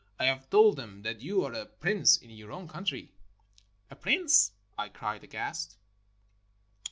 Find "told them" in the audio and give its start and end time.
0.49-1.03